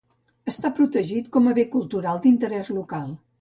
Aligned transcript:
Està 0.51 0.71
protegit 0.79 1.29
com 1.35 1.49
a 1.51 1.53
bé 1.59 1.67
cultural 1.75 2.23
d'interès 2.25 2.73
local. 2.81 3.15